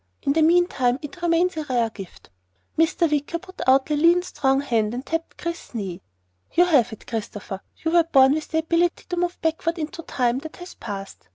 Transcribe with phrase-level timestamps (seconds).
[0.23, 2.31] In the meantime it remains a rare gift."
[2.75, 3.07] Mr.
[3.11, 6.01] Wicker put out a lean strong hand and tapped Chris's knee.
[6.53, 7.61] "You have it, Christopher.
[7.77, 11.27] You were born with the ability to move backward into time that has passed.